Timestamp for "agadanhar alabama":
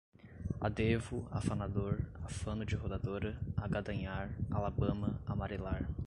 3.55-5.21